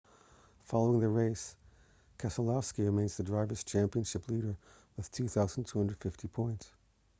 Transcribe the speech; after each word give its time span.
following 0.63 0.99
the 0.99 1.07
race 1.07 1.55
keselowski 2.17 2.83
remains 2.85 3.17
the 3.17 3.23
drivers' 3.23 3.63
championship 3.63 4.27
leader 4.29 4.55
with 4.97 5.11
2,250 5.11 6.27
points 6.29 6.67